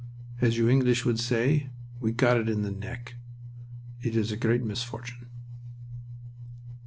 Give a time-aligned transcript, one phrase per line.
[0.41, 1.69] As you English would say,
[1.99, 3.17] we 'got it in the neck.'
[4.01, 5.27] It is a great misfortune."